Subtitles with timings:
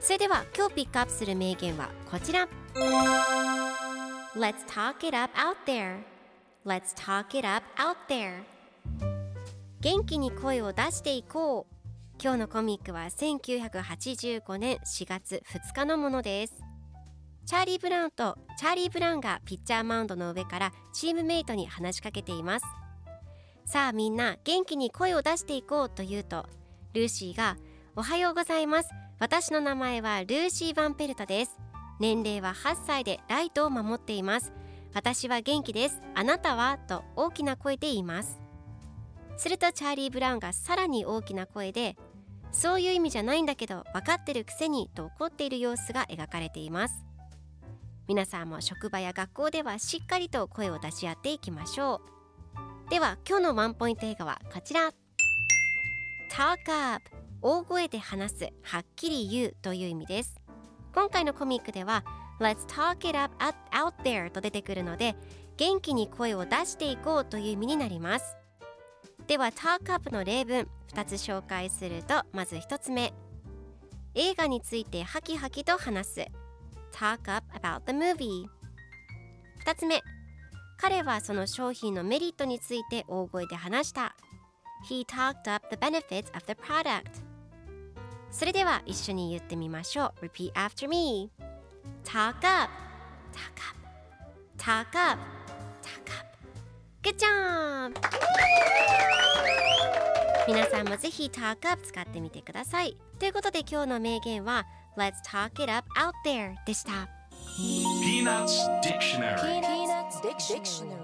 [0.00, 2.48] それでは今日ピックアップする名言はこちら。
[4.34, 5.98] Let's talk it up out there.
[6.64, 8.42] Let's talk it up out there.
[9.80, 11.74] 元気に声を出していこう。
[12.22, 16.54] 今日のコミックは1985年4月2日のものです。
[17.46, 22.66] チャーリー・ブラウンとチャーリー・ブラウンがピッチャーマウンドの上からチームメイトに話しかけています。
[23.66, 26.46] さあみんな元気に声を出していこうと言うと
[26.92, 27.56] ルーシーが
[27.96, 29.03] おはようございます。
[29.18, 31.58] 私の名前はルーシー・バンペルトです。
[32.00, 34.52] 年齢は8歳でライトを守っています。
[34.92, 36.00] 私は元気です。
[36.14, 38.40] あなたはと大きな声で言います。
[39.36, 41.96] するとチャーリー・ブラウンがさらに大きな声で
[42.52, 47.04] そういう意味じゃないんだけど分かってるくせにと怒っている様子が描かれています。
[48.06, 52.00] 皆さんも職場や学校ではしっかりと声を出し合っていきましょ
[52.86, 52.90] う。
[52.90, 54.92] では今日のワンポイント映画はこちら。
[56.30, 57.23] Talk up!
[57.46, 60.40] 大声で話すはっきり言うという意味です。
[60.94, 62.02] 今回のコミックでは
[62.40, 63.34] Let's talk it up
[63.70, 65.14] out there と出てくるので
[65.58, 68.34] 元気に声を出していこうという意味になります。
[69.26, 73.12] では Talk up の例文2つ紹介するとまず1つ目。
[74.14, 76.26] 映画についてハキハキと話す。
[76.94, 78.46] Talk up about the movie
[79.66, 80.00] 2つ目。
[80.78, 84.16] 彼はその商品のメリットについて大声で話した。
[84.88, 87.23] He talked up the benefits of the product
[88.34, 91.30] それでは一緒に言ってみましょう Repeat after me
[92.04, 92.68] Talk up
[93.32, 93.78] Talk up
[94.58, 95.20] Talk up
[95.80, 96.26] Talk up
[97.00, 97.94] Good job!
[100.48, 107.08] 皆さんもぜひ Talk Up 使ってみてくださいということで今日の名言は Let's talk it up out there でした
[108.02, 108.50] Peanuts
[108.82, 111.03] Dictionary Peanuts Dictionary